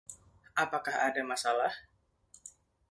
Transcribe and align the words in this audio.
Apakah 0.63 0.95
ada 1.13 1.21
masalah? 1.31 1.73